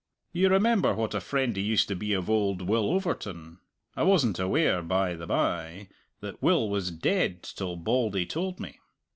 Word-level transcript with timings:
You 0.33 0.49
remember 0.49 0.95
what 0.95 1.13
a 1.13 1.21
friend 1.21 1.55
he 1.55 1.61
used 1.61 1.87
to 1.89 1.95
be 1.95 2.13
of 2.13 2.27
old 2.27 2.63
Will 2.63 2.89
Overton. 2.89 3.59
I 3.95 4.01
wasn't 4.01 4.39
aware, 4.39 4.81
by 4.81 5.13
the 5.13 5.27
bye, 5.27 5.89
that 6.21 6.41
Will 6.41 6.67
was 6.67 6.89
dead 6.89 7.43
till 7.43 7.75
Bauldy 7.77 8.25
told 8.25 8.59
me. 8.59 8.79